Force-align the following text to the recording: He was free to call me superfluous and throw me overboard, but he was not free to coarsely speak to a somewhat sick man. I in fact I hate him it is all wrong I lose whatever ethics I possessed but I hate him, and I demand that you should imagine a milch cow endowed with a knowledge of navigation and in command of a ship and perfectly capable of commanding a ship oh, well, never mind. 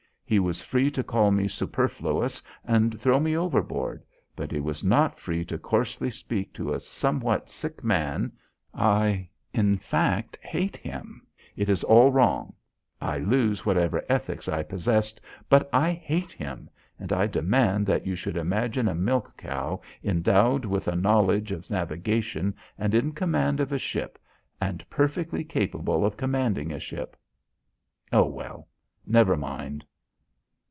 He 0.25 0.39
was 0.39 0.61
free 0.61 0.89
to 0.91 1.03
call 1.03 1.31
me 1.31 1.49
superfluous 1.49 2.41
and 2.63 2.97
throw 3.01 3.19
me 3.19 3.35
overboard, 3.35 4.01
but 4.33 4.49
he 4.49 4.61
was 4.61 4.81
not 4.81 5.19
free 5.19 5.43
to 5.43 5.57
coarsely 5.57 6.09
speak 6.09 6.53
to 6.53 6.71
a 6.73 6.79
somewhat 6.79 7.49
sick 7.49 7.83
man. 7.83 8.31
I 8.73 9.27
in 9.53 9.77
fact 9.77 10.37
I 10.41 10.47
hate 10.47 10.77
him 10.77 11.27
it 11.57 11.67
is 11.67 11.83
all 11.83 12.13
wrong 12.13 12.53
I 13.01 13.17
lose 13.17 13.65
whatever 13.65 14.05
ethics 14.07 14.47
I 14.47 14.63
possessed 14.63 15.19
but 15.49 15.69
I 15.73 15.91
hate 15.91 16.31
him, 16.31 16.69
and 16.97 17.11
I 17.11 17.27
demand 17.27 17.85
that 17.87 18.05
you 18.07 18.15
should 18.15 18.37
imagine 18.37 18.87
a 18.87 18.95
milch 18.95 19.27
cow 19.35 19.81
endowed 20.01 20.63
with 20.63 20.87
a 20.87 20.95
knowledge 20.95 21.51
of 21.51 21.69
navigation 21.69 22.55
and 22.77 22.95
in 22.95 23.11
command 23.11 23.59
of 23.59 23.73
a 23.73 23.77
ship 23.77 24.17
and 24.61 24.89
perfectly 24.89 25.43
capable 25.43 26.05
of 26.05 26.15
commanding 26.15 26.71
a 26.71 26.79
ship 26.79 27.17
oh, 28.13 28.27
well, 28.27 28.69
never 29.05 29.35
mind. 29.35 29.83